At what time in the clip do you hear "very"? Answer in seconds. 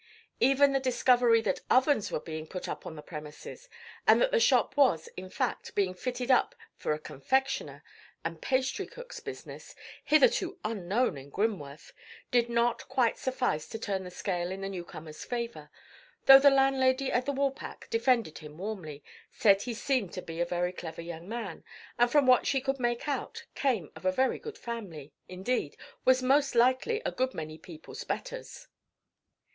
20.45-20.71, 24.11-24.39